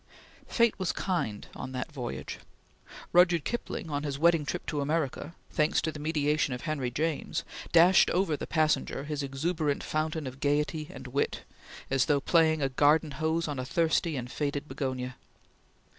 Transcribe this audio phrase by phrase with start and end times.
[0.47, 2.39] Fate was kind on that voyage.
[3.13, 7.43] Rudyard Kipling, on his wedding trip to America, thanks to the mediation of Henry James,
[7.71, 11.43] dashed over the passenger his exuberant fountain of gaiety and wit
[11.91, 15.17] as though playing a garden hose on a thirsty and faded begonia.